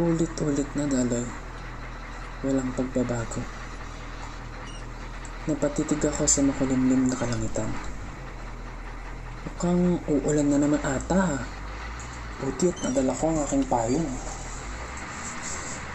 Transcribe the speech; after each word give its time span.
Paulit-ulit 0.00 0.64
na 0.80 0.88
daloy. 0.88 1.28
Walang 2.40 2.72
pagbabago. 2.72 3.44
Napatitig 5.44 6.00
ako 6.00 6.24
sa 6.24 6.40
makulimlim 6.40 7.04
na 7.04 7.20
kalangitan. 7.20 7.68
Mukhang 9.44 10.00
uulan 10.08 10.48
na 10.48 10.56
naman 10.56 10.80
ata. 10.80 11.44
Buti 12.40 12.72
at 12.72 12.80
nadala 12.80 13.12
ko 13.12 13.28
ang 13.28 13.44
aking 13.44 13.64
payong. 13.68 14.08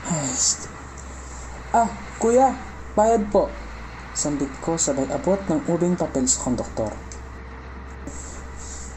Ay, 0.05 0.29
ah, 1.73 1.89
kuya, 2.21 2.53
bayad 2.93 3.25
po. 3.33 3.49
Sambit 4.13 4.53
ko 4.61 4.77
sabay 4.77 5.09
abot 5.09 5.41
ng 5.49 5.65
ubing 5.65 5.97
papel 5.97 6.29
sa 6.29 6.45
konduktor. 6.45 6.93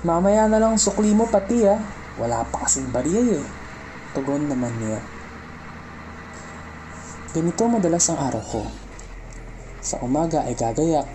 Mamaya 0.05 0.52
na 0.52 0.61
lang 0.61 0.77
sukli 0.77 1.16
mo 1.16 1.25
pati 1.33 1.64
ah. 1.64 1.80
Wala 2.20 2.45
pa 2.45 2.69
kasing 2.69 2.92
bariya 2.92 3.41
eh. 3.41 3.58
Tugon 4.17 4.48
naman 4.48 4.73
niya. 4.80 5.05
Ganito 7.29 7.69
madalas 7.69 8.09
ang 8.09 8.17
araw 8.25 8.41
ko. 8.41 8.62
Sa 9.84 10.01
umaga 10.01 10.48
ay 10.48 10.57
gagayak. 10.57 11.07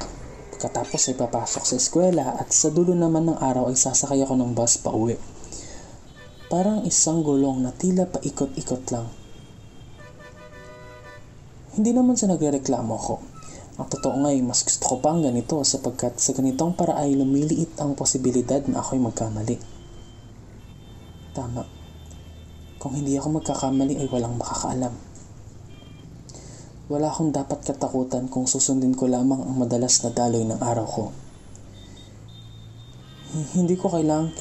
Pagkatapos 0.54 1.10
ay 1.10 1.18
papasok 1.18 1.64
sa 1.66 1.76
eskwela 1.82 2.38
at 2.38 2.54
sa 2.54 2.70
dulo 2.70 2.94
naman 2.94 3.26
ng 3.28 3.42
araw 3.42 3.74
ay 3.74 3.76
sasakay 3.76 4.22
ako 4.22 4.38
ng 4.38 4.54
bus 4.54 4.78
pa 4.78 4.94
uwi. 4.94 5.18
Parang 6.54 6.86
isang 6.86 7.26
gulong 7.26 7.66
na 7.66 7.74
tila 7.74 8.06
paikot-ikot 8.06 8.86
lang. 8.94 9.10
Hindi 11.74 11.98
naman 11.98 12.14
sa 12.14 12.30
nagrereklamo 12.30 12.96
ko. 13.02 13.16
Ang 13.82 13.90
totoo 13.90 14.22
nga 14.22 14.30
ay 14.30 14.46
mas 14.46 14.62
gusto 14.62 14.86
ko 14.86 14.96
pa 15.02 15.18
ang 15.18 15.26
ganito 15.26 15.66
sapagkat 15.66 16.22
sa 16.22 16.38
ganitong 16.38 16.78
para 16.78 16.94
ay 17.02 17.18
lumiliit 17.18 17.74
ang 17.82 17.98
posibilidad 17.98 18.62
na 18.70 18.86
ako'y 18.86 19.02
magkamali. 19.02 19.58
Tama. 21.34 21.83
Kung 22.84 23.00
hindi 23.00 23.16
ako 23.16 23.40
magkakamali 23.40 23.96
ay 23.96 24.12
walang 24.12 24.36
makakaalam. 24.36 24.92
Wala 26.92 27.08
akong 27.08 27.32
dapat 27.32 27.64
katakutan 27.64 28.28
kung 28.28 28.44
susundin 28.44 28.92
ko 28.92 29.08
lamang 29.08 29.40
ang 29.40 29.56
madalas 29.56 30.04
na 30.04 30.12
daloy 30.12 30.44
ng 30.44 30.60
araw 30.60 30.84
ko. 30.84 31.16
Hindi 33.56 33.80
ko 33.80 33.88
kailangang 33.88 34.36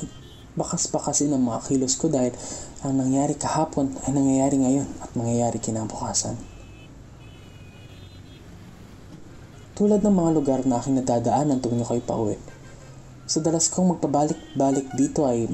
bakas-bakasin 0.59 1.31
ang 1.31 1.47
mga 1.47 1.71
kilos 1.71 1.95
ko 1.95 2.11
dahil 2.11 2.35
ang 2.83 2.99
nangyari 2.99 3.39
kahapon 3.39 3.95
ay 4.05 4.11
nangyayari 4.11 4.59
ngayon 4.59 4.91
at 4.99 5.15
mangyayari 5.15 5.63
kinabukasan. 5.63 6.35
Tulad 9.79 10.03
ng 10.03 10.19
mga 10.19 10.31
lugar 10.35 10.61
na 10.67 10.83
aking 10.83 10.99
nadadaanan 10.99 11.63
tuwing 11.63 11.87
ako'y 11.87 12.03
pauwi. 12.03 12.35
Sa 13.23 13.39
dalas 13.39 13.71
kong 13.71 13.95
magpabalik-balik 13.97 14.91
dito 14.99 15.31
ay 15.31 15.47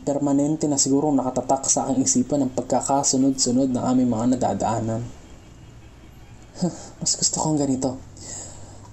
permanente 0.00 0.64
na 0.64 0.80
sigurong 0.80 1.12
nakatatak 1.20 1.68
sa 1.68 1.84
aking 1.84 2.08
isipan 2.08 2.48
ang 2.48 2.52
pagkakasunod-sunod 2.56 3.68
ng 3.68 3.84
aming 3.84 4.08
mga 4.08 4.26
nadadaanan. 4.36 5.04
Mas 7.04 7.12
gusto 7.20 7.36
kong 7.44 7.60
ganito. 7.60 8.00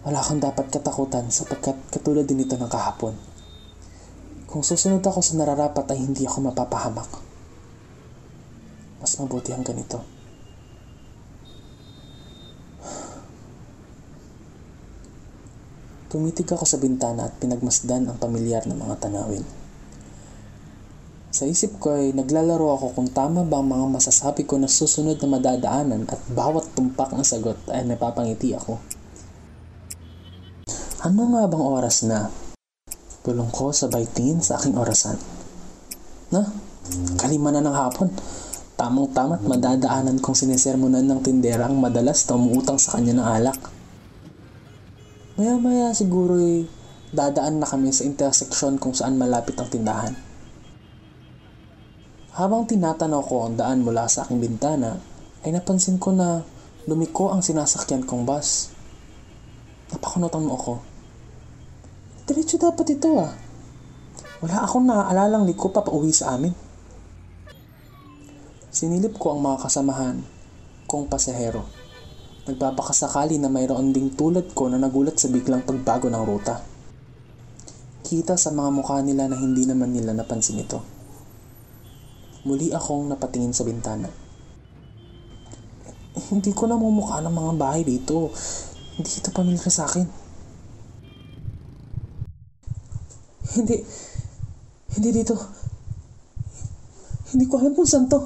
Wala 0.03 0.19
akong 0.19 0.43
dapat 0.43 0.67
katakutan 0.67 1.31
sapagkat 1.31 1.79
katulad 1.87 2.27
din 2.27 2.43
ito 2.43 2.59
ng 2.59 2.67
kahapon. 2.67 3.15
Kung 4.49 4.65
susunod 4.65 4.99
ako 4.99 5.23
sa 5.23 5.39
nararapat 5.39 5.87
ay 5.95 6.03
hindi 6.03 6.27
ako 6.27 6.51
mapapahamak. 6.51 7.07
Mas 8.99 9.15
mabuti 9.15 9.55
ang 9.55 9.63
ganito. 9.63 10.03
Tumitig 16.09 16.49
ako 16.49 16.65
sa 16.65 16.81
bintana 16.81 17.29
at 17.29 17.37
pinagmasdan 17.37 18.09
ang 18.09 18.17
pamilyar 18.17 18.65
na 18.65 18.73
mga 18.73 18.97
tanawin. 18.97 19.68
Sa 21.39 21.47
isip 21.47 21.79
ko 21.79 21.95
ay 21.95 22.11
naglalaro 22.11 22.75
ako 22.75 22.99
kung 22.99 23.15
tama 23.15 23.47
ba 23.47 23.63
ang 23.63 23.71
mga 23.71 23.95
masasabi 23.95 24.43
ko 24.43 24.59
na 24.59 24.67
susunod 24.67 25.15
na 25.23 25.39
madadaanan 25.39 26.03
at 26.11 26.19
bawat 26.35 26.67
tumpak 26.75 27.15
na 27.15 27.23
sagot 27.23 27.55
ay 27.71 27.87
napapangiti 27.87 28.51
ako. 28.51 28.75
Ano 31.07 31.31
nga 31.31 31.47
bang 31.47 31.63
oras 31.63 32.03
na? 32.03 32.27
Bulong 33.23 33.47
ko 33.55 33.71
sabay 33.71 34.03
tingin 34.11 34.43
sa 34.43 34.59
aking 34.59 34.75
orasan. 34.75 35.15
Na, 36.35 36.43
kalima 37.15 37.55
na 37.55 37.63
ng 37.63 37.71
hapon. 37.71 38.11
Tamang-tama 38.75 39.39
at 39.39 39.43
madadaanan 39.47 40.19
kong 40.19 40.35
sinisermonan 40.35 41.07
ng 41.07 41.23
tindera 41.23 41.71
ang 41.71 41.79
madalas 41.79 42.19
na 42.27 42.35
umuutang 42.35 42.75
sa 42.75 42.99
kanya 42.99 43.15
ng 43.15 43.27
alak. 43.39 43.59
Maya-maya 45.39 45.95
siguro 45.95 46.35
ay 46.35 46.67
dadaan 47.15 47.63
na 47.63 47.67
kami 47.71 47.95
sa 47.95 48.03
interseksyon 48.03 48.75
kung 48.75 48.91
saan 48.91 49.15
malapit 49.15 49.55
ang 49.55 49.71
tindahan. 49.71 50.27
Habang 52.39 52.63
tinatanaw 52.71 53.19
ko 53.19 53.51
ang 53.51 53.59
daan 53.59 53.83
mula 53.83 54.07
sa 54.07 54.23
aking 54.23 54.39
bintana, 54.39 54.95
ay 55.43 55.51
napansin 55.51 55.99
ko 55.99 56.15
na 56.15 56.39
lumiko 56.87 57.35
ang 57.35 57.43
sinasakyan 57.43 58.07
kong 58.07 58.23
bus. 58.23 58.71
Napakunot 59.91 60.31
ang 60.31 60.47
noo 60.47 60.55
ko. 60.55 60.75
Diretso 62.23 62.55
dapat 62.55 62.95
ito 62.95 63.11
ah. 63.19 63.35
Wala 64.39 64.63
akong 64.63 64.87
naaalalang 64.87 65.43
liko 65.51 65.67
pa 65.75 65.83
pauwi 65.83 66.15
sa 66.15 66.39
amin. 66.39 66.55
Sinilip 68.71 69.19
ko 69.19 69.35
ang 69.35 69.43
mga 69.43 69.67
kasamahan 69.67 70.23
kong 70.87 71.11
pasahero. 71.11 71.67
Nagbabakasakali 72.47 73.35
na 73.35 73.51
mayroon 73.51 73.91
ding 73.91 74.15
tulad 74.15 74.55
ko 74.55 74.71
na 74.71 74.79
nagulat 74.79 75.19
sa 75.19 75.27
biglang 75.27 75.67
pagbago 75.67 76.07
ng 76.07 76.23
ruta. 76.23 76.63
Kita 78.07 78.39
sa 78.39 78.55
mga 78.55 78.69
mukha 78.71 79.03
nila 79.03 79.27
na 79.27 79.35
hindi 79.35 79.67
naman 79.67 79.91
nila 79.91 80.15
napansin 80.15 80.63
ito. 80.63 80.98
Muli 82.47 82.71
akong 82.71 83.11
napatingin 83.11 83.51
sa 83.51 83.67
bintana. 83.67 84.07
Eh, 86.15 86.23
hindi 86.31 86.55
ko 86.55 86.71
namumukha 86.71 87.19
ng 87.19 87.35
mga 87.35 87.53
bahay 87.59 87.83
dito. 87.83 88.31
Hindi 88.95 89.09
ito 89.11 89.29
pamilyar 89.35 89.67
sa 89.67 89.83
akin. 89.83 90.07
Hindi. 93.59 93.83
Hindi 94.95 95.09
dito. 95.11 95.35
Hindi 97.35 97.45
ko 97.45 97.59
alam 97.59 97.75
kung 97.75 97.87
saan 97.87 98.07
to. 98.07 98.23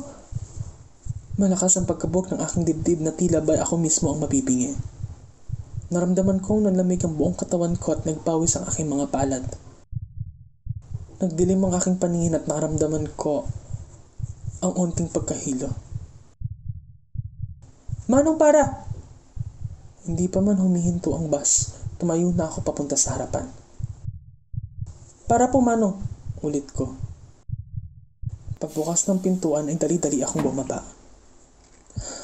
Malakas 1.41 1.81
ang 1.81 1.89
pagkabog 1.89 2.29
ng 2.29 2.39
aking 2.45 2.63
dibdib 2.69 2.99
na 3.01 3.17
tila 3.17 3.41
ba 3.41 3.57
ako 3.65 3.81
mismo 3.81 4.13
ang 4.13 4.21
mapipingi. 4.21 4.77
Naramdaman 5.89 6.37
kong 6.41 6.69
nanlamig 6.69 7.01
ang 7.01 7.17
buong 7.17 7.33
katawan 7.33 7.73
ko 7.77 7.97
at 7.97 8.05
nagpawis 8.05 8.57
ang 8.57 8.69
aking 8.69 8.89
mga 8.93 9.09
palad. 9.09 9.45
Nagdilim 11.17 11.65
ang 11.65 11.73
aking 11.73 11.97
paningin 11.97 12.37
at 12.37 12.45
naramdaman 12.45 13.09
ko 13.17 13.49
ang 14.63 14.79
unting 14.79 15.11
pagkahilo. 15.11 15.67
Manong 18.07 18.39
para! 18.39 18.87
Hindi 20.07 20.31
pa 20.31 20.39
man 20.39 20.55
humihinto 20.55 21.11
ang 21.11 21.27
bus, 21.27 21.83
tumayo 21.99 22.31
na 22.31 22.47
ako 22.47 22.63
papunta 22.63 22.95
sa 22.95 23.19
harapan. 23.19 23.43
Para 25.27 25.51
po 25.51 25.59
Manong, 25.59 25.99
ulit 26.39 26.71
ko. 26.71 26.95
Pagbukas 28.55 29.03
ng 29.11 29.19
pintuan 29.19 29.67
ay 29.67 29.75
dali-dali 29.75 30.23
akong 30.23 30.47
bumaba. 30.47 30.79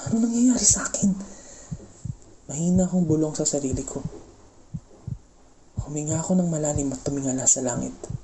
Ano 0.07 0.23
nangyayari 0.23 0.63
sa 0.63 0.87
akin? 0.87 1.11
Mahina 2.47 2.87
akong 2.87 3.03
bulong 3.03 3.35
sa 3.35 3.43
sarili 3.43 3.83
ko. 3.83 3.99
Huminga 5.83 6.23
ako 6.23 6.39
ng 6.39 6.47
malalim 6.47 6.87
at 6.95 7.03
tumingala 7.03 7.43
sa 7.43 7.59
langit. 7.59 8.18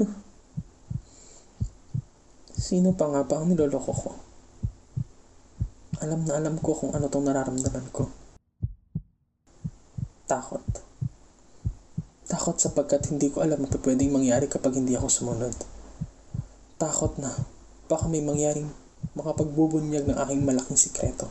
Sino 2.70 2.92
pa 2.96 3.08
nga 3.10 3.24
ba 3.26 3.40
ang 3.40 3.52
niloloko 3.52 3.92
ko? 3.92 4.10
Alam 6.00 6.24
na 6.24 6.40
alam 6.40 6.56
ko 6.56 6.72
kung 6.72 6.96
ano 6.96 7.12
tong 7.12 7.28
nararamdaman 7.28 7.86
ko. 7.92 8.08
Takot. 10.24 10.64
Takot 12.30 12.56
sapagkat 12.56 13.10
hindi 13.10 13.28
ko 13.28 13.42
alam 13.42 13.60
na 13.60 13.68
pwedeng 13.68 14.14
mangyari 14.14 14.46
kapag 14.46 14.78
hindi 14.78 14.94
ako 14.96 15.08
sumunod. 15.10 15.52
Takot 16.80 17.18
na 17.20 17.34
baka 17.90 18.06
may 18.06 18.22
mangyaring 18.22 18.70
makapagbubunyag 19.18 20.06
ng 20.06 20.16
aking 20.16 20.46
malaking 20.46 20.78
sikreto. 20.78 21.26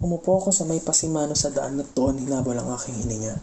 Umupo 0.00 0.40
ako 0.40 0.48
sa 0.48 0.64
may 0.64 0.80
pasimano 0.80 1.36
sa 1.36 1.52
daan 1.52 1.76
at 1.76 1.92
doon 1.92 2.24
hinabol 2.24 2.56
ang 2.56 2.72
aking 2.72 3.04
hininga. 3.04 3.36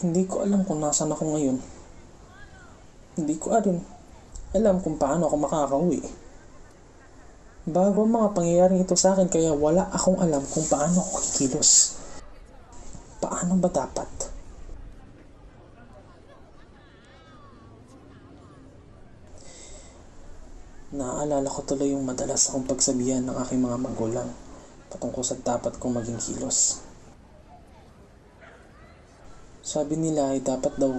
Hindi 0.00 0.24
ko 0.24 0.40
alam 0.42 0.64
kung 0.64 0.80
nasan 0.80 1.12
ako 1.12 1.36
ngayon. 1.36 1.60
Hindi 3.20 3.34
ko 3.36 3.52
alam, 3.52 3.76
alam 4.56 4.76
kung 4.80 4.96
paano 4.96 5.28
ako 5.28 5.36
makakauwi. 5.44 6.00
Bago 7.68 8.08
ang 8.08 8.12
mga 8.16 8.32
pangyayaring 8.32 8.82
ito 8.82 8.96
sa 8.96 9.12
akin 9.12 9.28
kaya 9.28 9.52
wala 9.52 9.86
akong 9.92 10.16
alam 10.16 10.42
kung 10.48 10.64
paano 10.64 10.96
ako 10.96 11.22
kikilos. 11.28 12.00
Paano 13.20 13.60
ba 13.60 13.68
dapat? 13.68 14.08
Naaalala 20.92 21.48
ko 21.48 21.64
tuloy 21.64 21.96
yung 21.96 22.04
madalas 22.04 22.52
akong 22.52 22.68
pagsabihan 22.68 23.24
ng 23.24 23.32
aking 23.40 23.64
mga 23.64 23.80
magulang 23.80 24.28
patungkol 24.92 25.24
sa 25.24 25.40
dapat 25.40 25.80
kong 25.80 25.96
maging 25.96 26.20
kilos. 26.20 26.84
Sabi 29.64 29.96
nila 29.96 30.36
ay 30.36 30.44
dapat 30.44 30.76
daw 30.76 30.92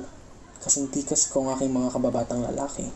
kasing 0.65 0.89
tikas 0.89 1.29
ko 1.29 1.45
ang 1.45 1.53
aking 1.53 1.69
mga 1.69 1.93
kababatang 1.93 2.41
lalaki. 2.41 2.89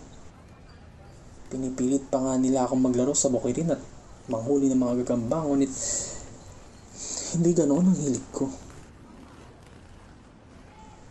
Pinipilit 1.53 2.01
pa 2.09 2.17
nga 2.17 2.33
nila 2.33 2.65
akong 2.65 2.81
maglaro 2.81 3.13
sa 3.13 3.29
bukirin 3.29 3.77
at 3.77 3.81
manghuli 4.25 4.65
ng 4.65 4.81
mga 4.81 5.05
gagamba, 5.05 5.45
ngunit 5.45 5.69
hindi 7.37 7.51
ganoon 7.53 7.93
ang 7.93 7.97
hilig 8.01 8.25
ko. 8.33 8.49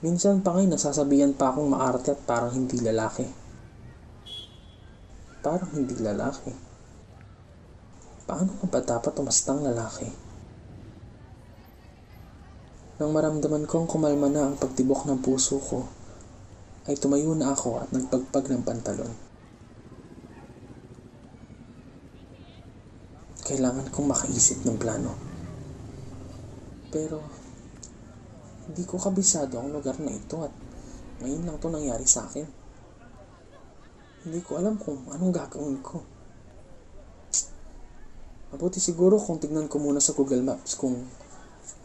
Minsan 0.03 0.43
pa 0.43 0.50
ngayon 0.50 0.75
nasasabihan 0.75 1.31
pa 1.31 1.55
akong 1.55 1.71
maarte 1.71 2.19
at 2.19 2.21
parang 2.27 2.50
hindi 2.50 2.82
lalaki 2.82 3.45
parang 5.46 5.70
hindi 5.78 5.94
lalaki. 6.02 6.50
Paano 8.26 8.50
ka 8.58 8.66
ba 8.66 8.82
dapat 8.82 9.14
umastang 9.22 9.62
lalaki? 9.62 10.10
Nang 12.98 13.14
maramdaman 13.14 13.70
kong 13.70 13.87
kumalma 13.87 14.26
na 14.26 14.50
ang 14.50 14.58
pagtibok 14.58 15.06
ng 15.06 15.22
puso 15.22 15.62
ko, 15.62 15.87
ay 16.90 16.98
tumayo 16.98 17.31
na 17.38 17.54
ako 17.54 17.78
at 17.78 17.94
nagpagpag 17.94 18.50
ng 18.50 18.62
pantalon. 18.66 19.12
Kailangan 23.46 23.87
kong 23.94 24.10
makaisip 24.10 24.66
ng 24.66 24.75
plano. 24.75 25.14
Pero, 26.90 27.22
hindi 28.66 28.82
ko 28.82 28.98
kabisado 28.98 29.62
ang 29.62 29.70
lugar 29.70 30.02
na 30.02 30.10
ito 30.10 30.43
at 30.43 30.50
ngayon 31.22 31.46
lang 31.46 31.62
to 31.62 31.70
nangyari 31.70 32.02
sa 32.02 32.26
akin. 32.26 32.66
Hindi 34.26 34.43
ko 34.43 34.58
alam 34.58 34.75
kung 34.75 35.06
anong 35.06 35.31
gagawin 35.31 35.78
ko. 35.87 36.02
Mabuti 38.50 38.82
siguro 38.82 39.23
kung 39.23 39.38
tignan 39.38 39.70
ko 39.70 39.78
muna 39.78 40.02
sa 40.02 40.19
Google 40.19 40.43
Maps 40.43 40.75
kung 40.75 40.99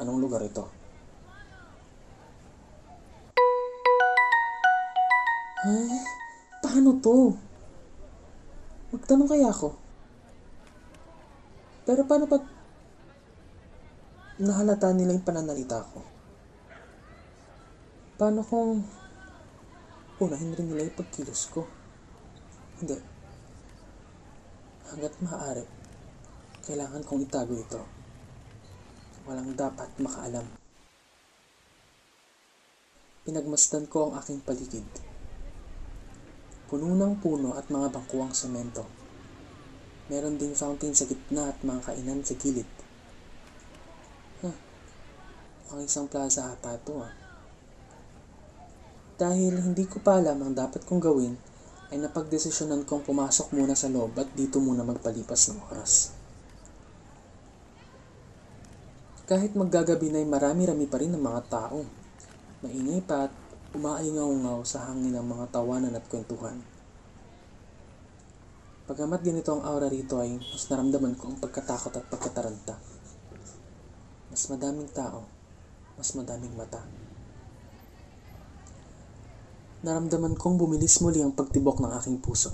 anong 0.01 0.17
lugar 0.17 0.41
ito. 0.41 0.65
Ay, 5.61 6.01
paano 6.65 6.97
to? 6.97 7.37
Magtanong 8.89 9.29
kaya 9.29 9.53
ako. 9.53 9.77
Pero 11.85 12.01
paano 12.09 12.25
pag 12.25 12.41
nahalata 14.41 14.89
nila 14.97 15.13
yung 15.13 15.21
pananalita 15.29 15.85
ko? 15.93 16.01
Paano 18.17 18.41
kung 18.41 18.81
unahin 20.17 20.57
rin 20.57 20.73
nila 20.73 20.89
yung 20.89 20.97
pagkilos 20.97 21.45
ko? 21.53 21.80
Hindi. 22.81 22.97
Hanggat 24.89 25.13
maaari, 25.21 25.65
kailangan 26.65 27.05
kong 27.05 27.21
itago 27.29 27.53
ito. 27.53 27.77
Walang 29.29 29.53
dapat 29.53 29.85
makaalam. 30.01 30.41
Pinagmasdan 33.21 33.85
ko 33.85 34.09
ang 34.09 34.17
aking 34.17 34.41
paligid. 34.41 34.89
Puno 36.65 36.97
ng 36.97 37.21
puno 37.21 37.53
at 37.53 37.69
mga 37.69 37.93
bangkuang 37.93 38.33
semento. 38.33 38.89
Meron 40.09 40.41
ding 40.41 40.57
fountain 40.57 40.97
sa 40.97 41.05
gitna 41.05 41.53
at 41.53 41.61
mga 41.61 41.85
kainan 41.85 42.25
sa 42.25 42.33
gilid. 42.33 42.65
Huh. 44.41 44.57
Mukhang 45.69 45.85
isang 45.85 46.09
plaza 46.09 46.49
ata 46.49 46.81
ito 46.81 46.97
ah. 46.97 47.13
Dahil 49.21 49.61
hindi 49.61 49.85
ko 49.85 50.01
pa 50.01 50.17
alam 50.17 50.41
ang 50.41 50.57
dapat 50.57 50.81
kong 50.81 50.97
gawin, 50.97 51.50
ay 51.91 51.99
napagdesisyonan 51.99 52.87
kong 52.87 53.03
pumasok 53.03 53.51
muna 53.51 53.75
sa 53.75 53.91
loob 53.91 54.15
at 54.15 54.31
dito 54.31 54.63
muna 54.63 54.87
magpalipas 54.87 55.51
ng 55.51 55.59
oras. 55.67 56.15
Kahit 59.27 59.55
maggagabi 59.55 60.11
na 60.11 60.23
ay 60.23 60.27
marami-rami 60.27 60.87
pa 60.87 60.99
rin 60.99 61.11
ng 61.11 61.23
mga 61.23 61.41
tao. 61.51 61.83
Maingay 62.63 63.03
pa 63.03 63.27
at 63.27 63.33
umaalingaw-ngaw 63.75 64.63
sa 64.63 64.87
hangin 64.87 65.15
ng 65.15 65.23
mga 65.23 65.51
tawanan 65.51 65.95
at 65.95 66.03
kwentuhan. 66.07 66.59
Pagamat 68.87 69.23
ganito 69.23 69.55
ang 69.55 69.63
aura 69.63 69.87
rito 69.87 70.19
ay 70.19 70.35
mas 70.35 70.67
naramdaman 70.67 71.15
ko 71.15 71.31
ang 71.31 71.39
pagkatakot 71.39 71.95
at 71.95 72.05
pagkataranta. 72.11 72.75
Mas 74.27 74.47
madaming 74.51 74.91
tao, 74.91 75.27
mas 75.95 76.11
madaming 76.11 76.55
mata. 76.55 76.83
Naramdaman 79.81 80.37
kong 80.37 80.61
bumilis 80.61 81.01
muli 81.01 81.25
ang 81.25 81.33
pagtibok 81.33 81.81
ng 81.81 81.89
aking 81.97 82.21
puso. 82.21 82.53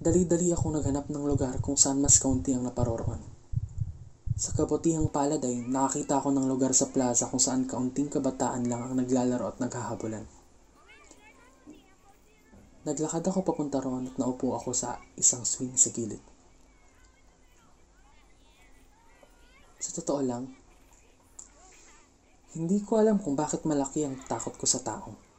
Dali-dali 0.00 0.48
akong 0.48 0.80
naghanap 0.80 1.12
ng 1.12 1.24
lugar 1.28 1.60
kung 1.60 1.76
saan 1.76 2.00
mas 2.00 2.16
kaunti 2.16 2.56
ang 2.56 2.64
naparoroon. 2.64 3.20
Sa 4.32 4.56
kabutihang 4.56 5.12
palad 5.12 5.44
ay 5.44 5.60
nakakita 5.68 6.16
ako 6.16 6.32
ng 6.32 6.48
lugar 6.48 6.72
sa 6.72 6.88
plaza 6.88 7.28
kung 7.28 7.38
saan 7.38 7.68
kaunting 7.68 8.08
kabataan 8.08 8.64
lang 8.72 8.80
ang 8.80 8.96
naglalaro 8.96 9.52
at 9.52 9.60
naghahabulan. 9.60 10.24
Naglakad 12.88 13.28
ako 13.28 13.44
papunta 13.44 13.78
roon 13.78 14.08
at 14.08 14.16
naupo 14.16 14.56
ako 14.56 14.72
sa 14.72 14.96
isang 15.20 15.44
swing 15.44 15.76
sa 15.76 15.92
gilid. 15.92 16.24
Sa 19.76 19.92
totoo 20.00 20.24
lang, 20.24 20.48
hindi 22.56 22.80
ko 22.80 22.96
alam 22.96 23.20
kung 23.20 23.36
bakit 23.36 23.68
malaki 23.68 24.08
ang 24.08 24.16
takot 24.24 24.56
ko 24.56 24.64
sa 24.64 24.80
tao. 24.80 25.31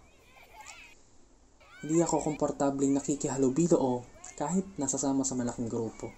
Hindi 1.83 1.99
ako 1.99 2.31
komportabling 2.31 2.95
nakikihalubilo 2.95 3.75
o 3.75 4.07
kahit 4.39 4.63
nasasama 4.79 5.27
sa 5.27 5.35
malaking 5.35 5.67
grupo. 5.67 6.09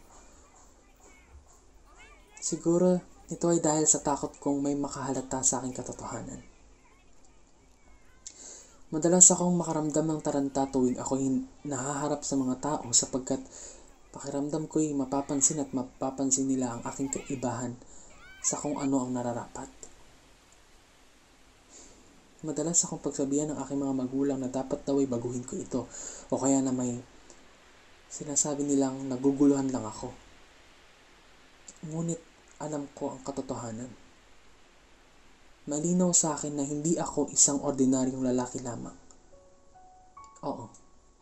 Siguro 2.38 3.02
ito 3.26 3.50
ay 3.50 3.58
dahil 3.58 3.90
sa 3.90 4.06
takot 4.06 4.30
kong 4.38 4.62
may 4.62 4.78
makahalata 4.78 5.42
sa 5.42 5.58
aking 5.58 5.74
katotohanan. 5.74 6.46
Madalas 8.94 9.26
akong 9.34 9.58
makaramdam 9.58 10.06
ng 10.06 10.22
taranta 10.22 10.70
tuwing 10.70 11.02
ako 11.02 11.18
nahaharap 11.66 12.22
sa 12.22 12.38
mga 12.38 12.56
tao 12.62 12.86
sapagkat 12.94 13.42
pakiramdam 14.14 14.70
ko'y 14.70 14.94
mapapansin 14.94 15.66
at 15.66 15.74
mapapansin 15.74 16.46
nila 16.46 16.78
ang 16.78 16.82
aking 16.86 17.10
kaibahan 17.10 17.74
sa 18.46 18.62
kung 18.62 18.78
ano 18.78 19.02
ang 19.02 19.18
nararapat. 19.18 19.85
Madalas 22.46 22.78
akong 22.86 23.02
pagsabihan 23.02 23.50
ng 23.50 23.58
aking 23.58 23.82
mga 23.82 23.98
magulang 24.06 24.38
na 24.38 24.54
dapat 24.54 24.86
daw 24.86 25.02
ay 25.02 25.10
baguhin 25.10 25.42
ko 25.42 25.58
ito 25.58 25.90
o 26.30 26.38
kaya 26.38 26.62
na 26.62 26.70
may 26.70 27.02
sinasabi 28.06 28.62
nilang 28.62 29.10
naguguluhan 29.10 29.74
lang 29.74 29.82
ako. 29.82 30.14
Ngunit 31.90 32.22
alam 32.62 32.86
ko 32.94 33.18
ang 33.18 33.26
katotohanan. 33.26 33.90
Malinaw 35.66 36.14
sa 36.14 36.38
akin 36.38 36.54
na 36.54 36.62
hindi 36.62 37.02
ako 37.02 37.34
isang 37.34 37.58
ordinaryong 37.66 38.22
lalaki 38.22 38.62
lamang. 38.62 38.94
Oo, 40.46 40.70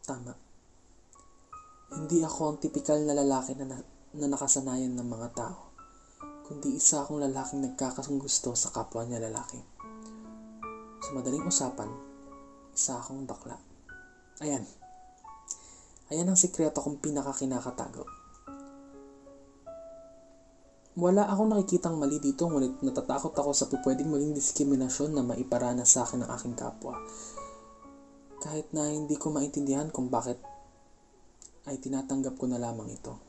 tama. 0.04 0.36
Hindi 1.96 2.20
ako 2.20 2.42
ang 2.52 2.58
tipikal 2.60 3.00
na 3.00 3.16
lalaki 3.16 3.56
na, 3.56 3.64
na, 3.64 3.78
na 4.20 4.28
nakasanayan 4.28 4.92
ng 4.92 5.08
mga 5.08 5.30
tao, 5.32 5.72
kundi 6.52 6.76
isa 6.76 7.08
akong 7.08 7.24
lalaking 7.24 7.64
nagkakagusto 7.64 8.52
sa 8.60 8.76
kapwa 8.76 9.08
niya 9.08 9.24
lalaki. 9.24 9.73
Sa 11.04 11.12
madaling 11.12 11.44
usapan, 11.44 11.92
isa 12.72 12.96
akong 12.96 13.28
bakla. 13.28 13.60
Ayan. 14.40 14.64
Ayan 16.08 16.32
ang 16.32 16.40
sikreto 16.40 16.80
kong 16.80 17.04
pinakakinakatago. 17.04 18.08
Wala 20.96 21.28
akong 21.28 21.52
nakikitang 21.52 22.00
mali 22.00 22.24
dito 22.24 22.48
ngunit 22.48 22.86
natatakot 22.86 23.36
ako 23.36 23.52
sa 23.52 23.68
pupwedeng 23.68 24.14
maging 24.14 24.38
diskriminasyon 24.38 25.12
na 25.12 25.26
maiparana 25.28 25.84
sa 25.84 26.08
akin 26.08 26.24
ng 26.24 26.30
aking 26.40 26.56
kapwa. 26.56 26.96
Kahit 28.40 28.72
na 28.72 28.88
hindi 28.88 29.20
ko 29.20 29.28
maintindihan 29.34 29.92
kung 29.92 30.08
bakit 30.08 30.40
ay 31.68 31.82
tinatanggap 31.84 32.40
ko 32.40 32.48
na 32.48 32.62
lamang 32.62 32.94
ito. 32.96 33.20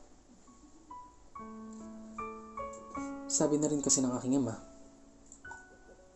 Sabi 3.25 3.59
na 3.59 3.67
rin 3.67 3.83
kasi 3.83 3.99
ng 3.99 4.13
aking 4.15 4.39
ama, 4.39 4.74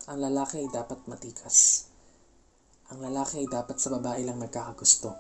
ang 0.10 0.26
lalaki 0.26 0.66
ay 0.66 0.70
dapat 0.74 1.06
matikas. 1.06 1.86
Ang 2.90 3.06
lalaki 3.06 3.46
ay 3.46 3.48
dapat 3.48 3.78
sa 3.78 3.94
babae 3.94 4.26
lang 4.26 4.42
nagkakagusto. 4.42 5.14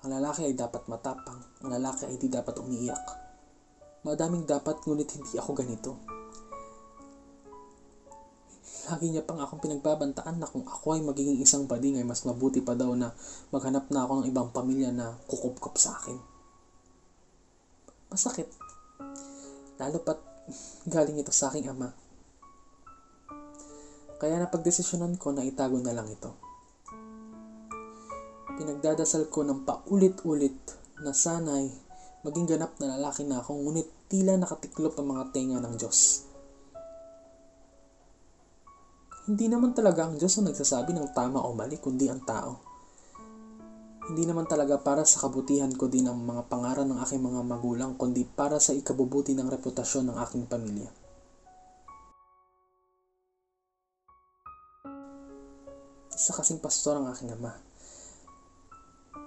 Ang 0.00 0.16
lalaki 0.16 0.48
ay 0.48 0.56
dapat 0.56 0.88
matapang. 0.88 1.36
Ang 1.60 1.68
lalaki 1.68 2.08
ay 2.08 2.16
di 2.16 2.32
dapat 2.32 2.56
umiiyak. 2.64 3.04
Madaming 4.08 4.48
dapat 4.48 4.80
ngunit 4.88 5.08
hindi 5.20 5.36
ako 5.36 5.50
ganito. 5.52 6.00
Lagi 8.88 9.12
niya 9.12 9.20
pang 9.20 9.44
akong 9.44 9.60
pinagbabantaan 9.60 10.40
na 10.40 10.48
kung 10.48 10.64
ako 10.64 10.96
ay 10.96 11.04
magiging 11.04 11.44
isang 11.44 11.68
bading 11.68 12.00
ay 12.00 12.08
mas 12.08 12.24
mabuti 12.24 12.64
pa 12.64 12.72
daw 12.72 12.96
na 12.96 13.12
maghanap 13.52 13.92
na 13.92 14.08
ako 14.08 14.24
ng 14.24 14.28
ibang 14.32 14.48
pamilya 14.48 14.96
na 14.96 15.12
kukup 15.28 15.76
sa 15.76 15.92
akin. 16.00 16.16
Masakit. 18.08 18.48
Lalo 19.76 20.00
pat 20.00 20.24
galing 20.92 21.20
ito 21.20 21.32
sa 21.36 21.52
aking 21.52 21.68
ama 21.68 22.03
kaya 24.18 24.38
napagdesisyonan 24.38 25.18
ko 25.18 25.34
na 25.34 25.42
itago 25.42 25.78
na 25.82 25.92
lang 25.94 26.08
ito. 26.10 26.30
Pinagdadasal 28.54 29.26
ko 29.28 29.42
ng 29.42 29.66
paulit-ulit 29.66 30.56
na 31.02 31.10
sana'y 31.10 31.68
maging 32.24 32.56
ganap 32.56 32.72
na 32.80 32.96
lalaki 32.96 33.26
na 33.26 33.42
ako 33.42 33.58
ngunit 33.60 33.88
tila 34.08 34.38
nakatiklop 34.40 34.96
ang 34.96 35.12
mga 35.12 35.24
tenga 35.34 35.58
ng 35.60 35.74
Diyos. 35.76 36.24
Hindi 39.24 39.48
naman 39.48 39.72
talaga 39.72 40.08
ang 40.08 40.20
Diyos 40.20 40.36
ang 40.36 40.48
nagsasabi 40.48 40.92
ng 40.92 41.12
tama 41.16 41.40
o 41.44 41.52
mali 41.56 41.80
kundi 41.80 42.08
ang 42.08 42.20
tao. 42.24 42.60
Hindi 44.04 44.28
naman 44.28 44.44
talaga 44.44 44.76
para 44.76 45.00
sa 45.08 45.24
kabutihan 45.24 45.72
ko 45.72 45.88
din 45.88 46.04
ang 46.04 46.20
mga 46.20 46.44
pangaral 46.52 46.84
ng 46.84 47.00
aking 47.00 47.24
mga 47.24 47.40
magulang 47.40 47.96
kundi 47.96 48.28
para 48.28 48.60
sa 48.60 48.76
ikabubuti 48.76 49.32
ng 49.32 49.48
reputasyon 49.48 50.12
ng 50.12 50.16
aking 50.20 50.44
pamilya. 50.44 51.03
Isa 56.14 56.30
kasing 56.30 56.62
pastor 56.62 56.94
ang 56.94 57.10
aking 57.10 57.34
ama. 57.34 57.50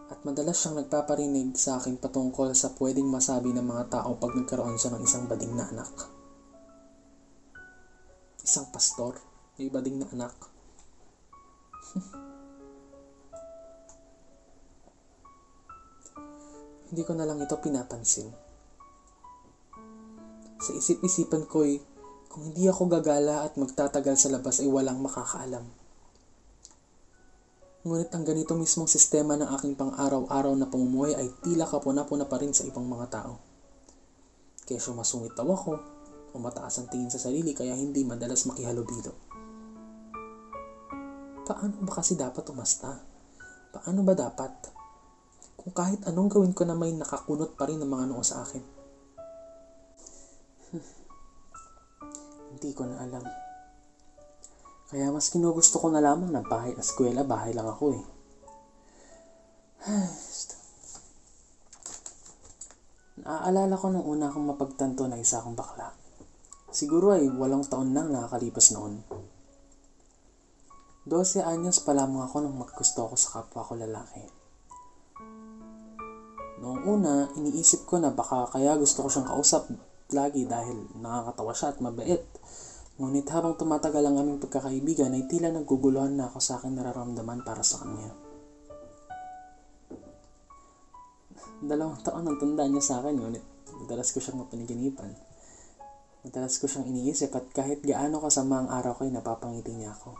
At 0.07 0.23
madalas 0.23 0.55
siyang 0.55 0.79
nagpaparinig 0.79 1.59
sa 1.59 1.75
akin 1.75 1.99
patungkol 1.99 2.55
sa 2.55 2.71
pwedeng 2.79 3.11
masabi 3.11 3.51
ng 3.51 3.67
mga 3.67 3.91
tao 3.91 4.15
pag 4.15 4.31
nagkaroon 4.31 4.79
siya 4.79 4.95
ng 4.95 5.03
isang 5.03 5.27
bading 5.27 5.51
na 5.51 5.67
anak. 5.67 5.91
Isang 8.39 8.71
pastor, 8.71 9.19
may 9.59 9.67
bading 9.67 9.99
na 9.99 10.07
anak. 10.15 10.31
Hindi 16.87 17.03
ko 17.03 17.11
na 17.19 17.27
lang 17.27 17.43
ito 17.43 17.59
pinapansin. 17.59 18.31
Sa 20.63 20.71
isip-isipan 20.71 21.43
ko'y 21.51 21.83
kung 22.31 22.53
hindi 22.53 22.71
ako 22.71 22.87
gagala 22.87 23.43
at 23.43 23.59
magtatagal 23.59 24.15
sa 24.15 24.31
labas 24.31 24.63
ay 24.63 24.71
walang 24.71 25.03
makakaalam. 25.03 25.67
Ngunit 27.85 28.09
ang 28.09 28.25
ganito 28.25 28.57
mismong 28.57 28.89
sistema 28.89 29.37
ng 29.37 29.53
aking 29.53 29.77
pang-araw-araw 29.77 30.53
na 30.57 30.65
pamumuhay 30.65 31.13
ay 31.13 31.29
tila 31.45 31.69
kapuna-puna 31.69 32.25
pa 32.25 32.41
rin 32.41 32.55
sa 32.55 32.65
ibang 32.65 32.89
mga 32.89 33.07
tao. 33.13 33.37
Kesyo 34.65 34.97
masungit 34.97 35.37
daw 35.37 35.45
ako 35.45 35.73
o 36.33 36.35
mataas 36.41 36.81
ang 36.81 36.89
tingin 36.89 37.13
sa 37.13 37.21
sarili 37.21 37.53
kaya 37.53 37.77
hindi 37.77 38.01
madalas 38.01 38.49
makihalubilo. 38.49 39.13
Paano 41.47 41.79
ba 41.87 42.01
kasi 42.03 42.19
dapat 42.19 42.43
umasta? 42.51 42.99
Paano 43.71 44.03
ba 44.03 44.11
dapat? 44.11 44.51
Kung 45.55 45.71
kahit 45.71 46.03
anong 46.03 46.27
gawin 46.27 46.51
ko 46.51 46.67
na 46.67 46.75
may 46.75 46.91
nakakunot 46.91 47.55
pa 47.55 47.71
rin 47.71 47.79
ng 47.79 47.87
mga 47.87 48.05
noo 48.11 48.23
sa 48.25 48.43
akin. 48.43 48.63
Hindi 52.51 52.69
ko 52.75 52.83
na 52.83 52.99
alam. 52.99 53.46
Kaya 54.87 55.11
mas 55.11 55.27
kinugusto 55.27 55.83
ko 55.83 55.91
na 55.91 55.99
lamang 55.99 56.31
na 56.31 56.39
bahay 56.39 56.71
at 56.71 56.79
eskwela, 56.79 57.27
bahay 57.27 57.51
lang 57.51 57.67
ako 57.67 57.91
eh. 57.91 58.05
Naaalala 63.27 63.75
ko 63.75 63.91
nung 63.91 64.07
una 64.07 64.31
akong 64.31 64.47
mapagtanto 64.47 65.03
na 65.11 65.19
isa 65.19 65.43
akong 65.43 65.59
bakla. 65.59 65.91
Siguro 66.71 67.11
ay 67.11 67.27
walong 67.27 67.67
taon 67.67 67.91
nang 67.91 68.15
nakakalipas 68.15 68.71
noon. 68.71 69.03
12 71.07 71.39
anyos 71.43 71.83
pa 71.83 71.91
lamang 71.95 72.27
ako 72.27 72.43
nung 72.43 72.59
maggusto 72.59 73.07
ako 73.07 73.15
sa 73.19 73.29
kapwa 73.39 73.67
ko 73.67 73.75
lalaki. 73.79 74.23
Noong 76.63 76.81
una, 76.83 77.31
iniisip 77.35 77.87
ko 77.87 77.99
na 77.99 78.11
baka 78.11 78.47
kaya 78.51 78.75
gusto 78.75 79.03
ko 79.03 79.09
siyang 79.11 79.27
kausap 79.31 79.71
lagi 80.11 80.43
dahil 80.47 80.87
nakakatawa 80.99 81.53
siya 81.55 81.69
at 81.75 81.79
mabait. 81.79 82.23
Ngunit 82.97 83.29
habang 83.29 83.53
tumatagal 83.53 84.01
ang 84.01 84.17
aming 84.17 84.41
pagkakaibigan 84.41 85.13
ay 85.13 85.29
tila 85.29 85.53
naguguluhan 85.53 86.17
na 86.17 86.33
ako 86.33 86.41
sa 86.41 86.57
aking 86.57 86.81
nararamdaman 86.81 87.45
para 87.45 87.61
sa 87.61 87.85
kanya. 87.85 88.09
Dalawang 91.61 92.01
taon 92.01 92.25
ang 92.25 92.37
tanda 92.41 92.65
niya 92.65 92.81
sa 92.81 92.97
akin, 93.01 93.21
ngunit 93.21 93.45
madalas 93.85 94.09
ko 94.09 94.17
siyang 94.17 94.41
mapaniginipan. 94.41 95.13
Madalas 96.25 96.57
ko 96.57 96.65
siyang 96.65 96.89
iniisip 96.89 97.29
at 97.37 97.45
kahit 97.53 97.85
gaano 97.85 98.17
kasama 98.17 98.65
ang 98.65 98.69
araw 98.73 98.97
ko 98.97 99.05
ay 99.05 99.13
napapangiti 99.13 99.77
niya 99.77 99.93
ako. 99.93 100.17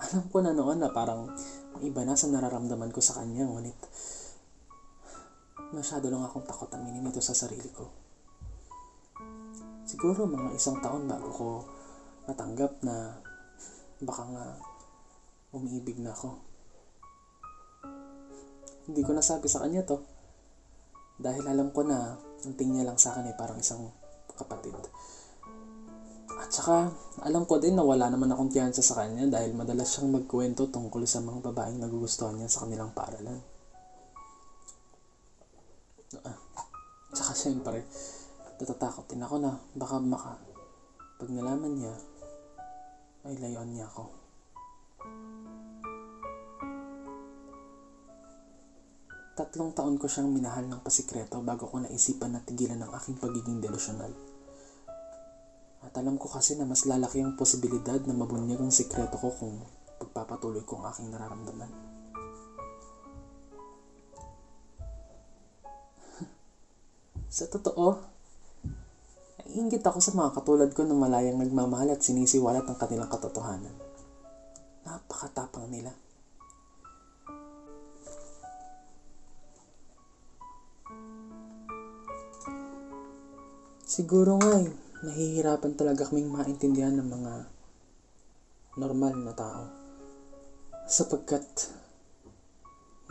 Alam 0.00 0.24
ko 0.32 0.40
na 0.40 0.56
noon 0.56 0.80
na 0.80 0.88
parang 0.88 1.28
iba 1.84 2.02
na 2.08 2.16
sa 2.16 2.24
nararamdaman 2.32 2.88
ko 2.88 3.04
sa 3.04 3.20
kanya, 3.20 3.44
ngunit 3.44 3.76
masyado 5.76 6.08
lang 6.08 6.24
akong 6.24 6.48
takot 6.48 6.72
aminin 6.72 7.04
ito 7.08 7.20
sa 7.20 7.36
sarili 7.36 7.68
ko. 7.68 8.01
Siguro 10.02 10.26
mga 10.26 10.58
isang 10.58 10.82
taon 10.82 11.06
bago 11.06 11.30
ko 11.30 11.48
natanggap 12.26 12.74
na 12.82 13.22
baka 14.02 14.26
nga 14.34 14.58
umiibig 15.54 15.94
na 16.02 16.10
ako. 16.10 16.42
Hindi 18.90 19.06
ko 19.06 19.14
nasabi 19.14 19.46
sa 19.46 19.62
kanya 19.62 19.86
to 19.86 20.02
dahil 21.22 21.46
alam 21.46 21.70
ko 21.70 21.86
na 21.86 22.18
ang 22.18 22.54
tingin 22.58 22.82
niya 22.82 22.90
lang 22.90 22.98
sa 22.98 23.14
akin 23.14 23.30
ay 23.30 23.38
parang 23.38 23.62
isang 23.62 23.94
kapatid. 24.34 24.74
At 26.34 26.50
saka, 26.50 26.90
alam 27.22 27.46
ko 27.46 27.62
din 27.62 27.78
na 27.78 27.86
wala 27.86 28.10
naman 28.10 28.34
akong 28.34 28.50
tiyansa 28.50 28.82
sa 28.82 28.98
kanya 28.98 29.30
dahil 29.30 29.54
madalas 29.54 29.86
siyang 29.86 30.10
magkwento 30.10 30.66
tungkol 30.66 31.06
sa 31.06 31.22
mga 31.22 31.46
babaeng 31.46 31.78
nagugustuhan 31.78 32.42
niya 32.42 32.50
sa 32.50 32.66
kanilang 32.66 32.90
paaralan. 32.90 33.38
Ah, 36.26 36.34
tsaka 37.14 37.38
syempre, 37.38 37.86
natatakot 38.62 39.10
din 39.10 39.26
ako 39.26 39.42
na 39.42 39.58
baka 39.74 39.98
maka, 39.98 40.38
pag 41.18 41.28
nalaman 41.34 41.74
niya, 41.74 41.90
ay 43.26 43.34
layuan 43.42 43.74
niya 43.74 43.90
ako. 43.90 44.06
Tatlong 49.34 49.74
taon 49.74 49.98
ko 49.98 50.06
siyang 50.06 50.30
minahal 50.30 50.70
ng 50.70 50.78
pasikreto 50.86 51.42
bago 51.42 51.66
ko 51.66 51.82
naisipan 51.82 52.38
na 52.38 52.44
tigilan 52.46 52.78
ng 52.78 52.94
aking 52.94 53.18
pagiging 53.18 53.58
delusional. 53.58 54.14
At 55.82 55.98
alam 55.98 56.14
ko 56.14 56.30
kasi 56.30 56.54
na 56.54 56.62
mas 56.62 56.86
lalaki 56.86 57.18
ang 57.18 57.34
posibilidad 57.34 57.98
na 58.06 58.14
mabunyag 58.14 58.62
ang 58.62 58.70
sikreto 58.70 59.18
ko 59.18 59.34
kung 59.34 59.58
pagpapatuloy 59.98 60.62
ko 60.62 60.78
ang 60.78 60.94
aking 60.94 61.10
nararamdaman. 61.10 61.66
sa 67.42 67.50
totoo, 67.50 68.12
naiingit 69.42 69.82
ako 69.82 69.98
sa 69.98 70.14
mga 70.14 70.30
katulad 70.38 70.70
ko 70.70 70.86
na 70.86 70.94
malayang 70.94 71.42
nagmamahal 71.42 71.90
at 71.90 72.00
sinisiwalat 72.00 72.62
ang 72.62 72.78
kanilang 72.78 73.10
katotohanan. 73.10 73.74
Napakatapang 74.86 75.66
nila. 75.66 75.90
Siguro 83.82 84.40
nga 84.40 84.56
eh, 84.56 84.72
nahihirapan 85.04 85.76
talaga 85.76 86.08
kaming 86.08 86.32
maintindihan 86.32 86.96
ng 86.96 87.08
mga 87.12 87.34
normal 88.80 89.12
na 89.20 89.34
tao. 89.36 89.68
Sapagkat 90.88 91.44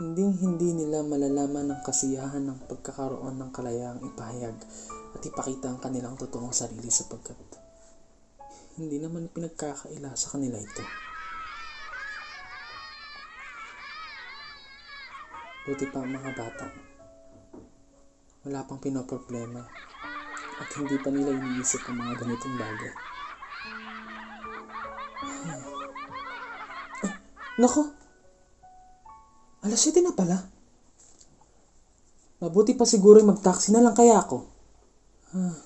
hindi 0.02 0.26
hindi 0.42 0.74
nila 0.74 1.06
malalaman 1.06 1.70
ang 1.70 1.80
kasiyahan 1.86 2.42
ng 2.42 2.66
pagkakaroon 2.66 3.38
ng 3.38 3.50
kalayaang 3.54 4.02
ipahayag 4.02 4.58
at 5.12 5.22
ipakita 5.22 5.68
ang 5.68 5.80
kanilang 5.80 6.16
totoong 6.16 6.52
sarili 6.52 6.88
sapagkat 6.88 7.62
hindi 8.76 8.96
naman 8.96 9.28
pinagkakaila 9.28 10.16
sa 10.16 10.32
kanila 10.32 10.56
ito. 10.56 10.84
Buti 15.68 15.86
pa 15.92 16.00
ang 16.00 16.10
mga 16.10 16.30
bata. 16.32 16.66
Wala 18.42 18.66
pang 18.66 18.80
pinoproblema 18.80 19.62
at 20.58 20.68
hindi 20.74 20.96
pa 20.98 21.12
nila 21.12 21.36
iniisip 21.36 21.84
ang 21.86 22.00
mga 22.00 22.14
ganitong 22.24 22.56
bagay. 22.58 22.92
Ah, 27.04 27.14
nako! 27.60 27.82
Alas 29.62 29.78
7 29.78 30.02
na 30.02 30.16
pala. 30.16 30.42
Mabuti 32.42 32.74
pa 32.74 32.82
siguro 32.82 33.22
mag-taxi 33.22 33.70
na 33.70 33.84
lang 33.84 33.94
kaya 33.94 34.18
ako. 34.18 34.51
Ah, 35.32 35.56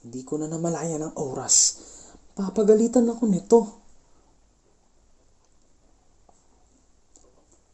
hindi 0.00 0.24
ko 0.24 0.40
na 0.40 0.48
namalayan 0.48 1.04
ang 1.04 1.14
oras. 1.20 1.76
Papagalitan 2.32 3.04
ako 3.04 3.24
nito. 3.28 3.60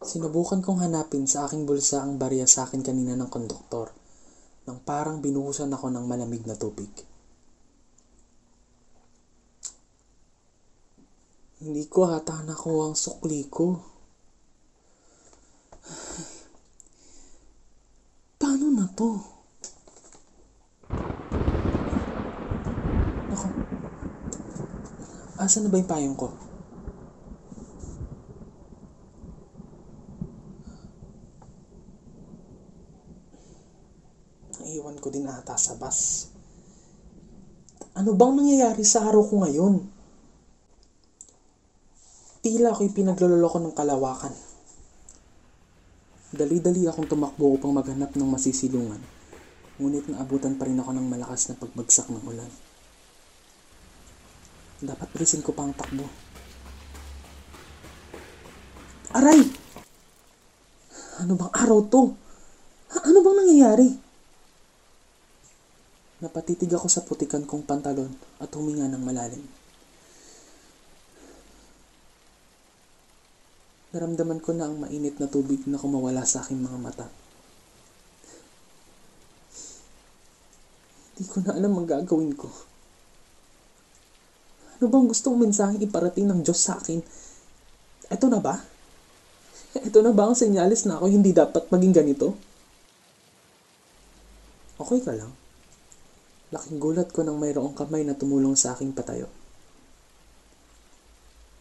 Sinubukan 0.02 0.58
kong 0.58 0.82
hanapin 0.82 1.30
sa 1.30 1.46
aking 1.46 1.64
bulsa 1.64 2.02
ang 2.02 2.18
barya 2.18 2.50
sa 2.50 2.66
akin 2.66 2.82
kanina 2.82 3.14
ng 3.14 3.30
konduktor 3.30 3.94
nang 4.64 4.80
parang 4.82 5.20
binuhusan 5.20 5.72
ako 5.72 5.90
ng 5.92 6.06
malamig 6.08 6.46
na 6.48 6.56
tubig. 6.56 6.88
Hindi 11.64 11.88
ko 11.88 12.04
hata 12.10 12.42
nakuha 12.44 12.92
ang 12.92 12.98
sukli 12.98 13.48
ko. 13.48 13.80
Paano 18.40 18.68
na 18.72 18.88
to? 18.92 19.33
asan 25.44 25.68
na 25.68 25.70
ba 25.70 25.76
yung 25.76 25.90
payong 25.90 26.16
ko? 26.16 26.32
Iwan 34.64 34.96
ko 34.96 35.12
din 35.12 35.28
ata 35.28 35.60
sa 35.60 35.76
bus. 35.76 36.32
Ano 37.94 38.16
bang 38.16 38.34
nangyayari 38.34 38.82
sa 38.82 39.06
araw 39.06 39.22
ko 39.28 39.44
ngayon? 39.44 39.74
Tila 42.42 42.74
ako'y 42.74 42.90
pinaglololoko 42.90 43.60
ng 43.60 43.76
kalawakan. 43.76 44.34
Dali-dali 46.34 46.88
akong 46.90 47.06
tumakbo 47.06 47.54
upang 47.54 47.70
maghanap 47.70 48.10
ng 48.16 48.26
masisilungan. 48.26 48.98
Ngunit 49.78 50.10
naabutan 50.10 50.58
pa 50.58 50.66
rin 50.66 50.80
ako 50.80 50.90
ng 50.90 51.06
malakas 51.06 51.46
na 51.46 51.54
pagbagsak 51.54 52.10
ng 52.10 52.24
ulan. 52.26 52.50
Dapat 54.84 55.08
bilisin 55.16 55.40
ko 55.40 55.56
pa 55.56 55.64
ang 55.64 55.72
takbo. 55.72 56.04
Aray! 59.16 59.40
Ano 61.24 61.40
bang 61.40 61.52
araw 61.56 61.78
to? 61.88 62.12
Ha- 62.92 63.04
ano 63.08 63.18
bang 63.24 63.38
nangyayari? 63.40 63.88
Napatitig 66.20 66.68
ako 66.68 66.86
sa 66.92 67.00
putikan 67.00 67.48
kong 67.48 67.64
pantalon 67.64 68.12
at 68.42 68.52
huminga 68.52 68.84
ng 68.92 69.00
malalim. 69.00 69.44
Naramdaman 73.94 74.42
ko 74.42 74.50
na 74.52 74.66
ang 74.66 74.76
mainit 74.82 75.16
na 75.22 75.30
tubig 75.30 75.62
na 75.70 75.78
kumawala 75.78 76.26
sa 76.26 76.42
aking 76.42 76.60
mga 76.60 76.78
mata. 76.82 77.06
Hindi 81.14 81.24
ko 81.30 81.36
na 81.46 81.54
alam 81.54 81.72
ang 81.78 81.86
gagawin 81.86 82.34
ko. 82.34 82.73
Ano 84.74 84.90
bang 84.90 85.06
gustong 85.06 85.38
mensaheng 85.38 85.78
iparating 85.78 86.26
ng 86.26 86.42
Diyos 86.42 86.58
sa 86.58 86.74
akin? 86.78 86.98
Ito 88.10 88.26
na 88.26 88.42
ba? 88.42 88.58
Ito 89.88 90.02
na 90.02 90.10
ba 90.10 90.30
ang 90.30 90.36
senyalis 90.38 90.86
na 90.86 90.98
ako 90.98 91.06
hindi 91.10 91.30
dapat 91.30 91.70
maging 91.70 91.94
ganito? 91.94 92.34
Okay 94.74 94.98
ka 95.00 95.14
lang? 95.14 95.30
Laking 96.50 96.78
gulat 96.82 97.08
ko 97.14 97.22
nang 97.22 97.38
mayroong 97.38 97.74
kamay 97.74 98.02
na 98.02 98.18
tumulong 98.18 98.58
sa 98.58 98.74
aking 98.74 98.90
patayo. 98.90 99.30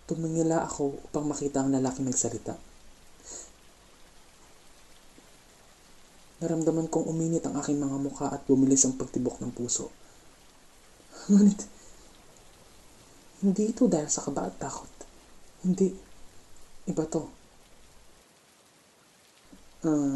Tumingila 0.10 0.65
ako 0.65 1.00
upang 1.10 1.29
makita 1.29 1.63
ang 1.63 1.72
lalaking 1.72 2.10
nagsalita. 2.10 2.58
Naramdaman 6.43 6.91
kong 6.91 7.08
uminit 7.08 7.48
ang 7.48 7.55
aking 7.55 7.79
mga 7.79 7.98
mukha 8.03 8.27
at 8.27 8.43
bumilis 8.43 8.84
ang 8.84 9.00
pagtibok 9.00 9.39
ng 9.39 9.55
puso. 9.55 9.88
Ngunit, 11.32 11.63
hindi 13.44 13.76
ito 13.76 13.92
dahil 13.92 14.08
sa 14.08 14.24
kaba 14.24 14.48
at 14.48 14.56
takot. 14.56 14.88
Hindi. 15.68 15.92
Iba 16.88 17.04
to. 17.12 17.28
Ah, 19.84 20.16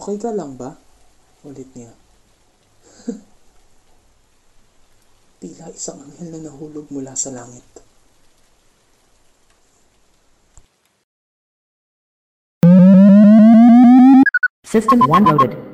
okay 0.00 0.16
ka 0.16 0.32
lang 0.32 0.56
ba? 0.56 0.72
Ulit 1.44 1.68
niya. 1.76 1.92
Tila 5.44 5.68
isang 5.76 6.00
anghel 6.00 6.32
na 6.32 6.48
nahulog 6.48 6.88
mula 6.88 7.12
sa 7.12 7.36
langit. 7.36 7.68
System 14.64 15.04
1 15.04 15.28
loaded. 15.28 15.71